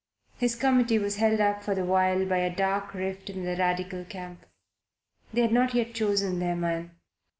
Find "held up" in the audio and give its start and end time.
1.17-1.61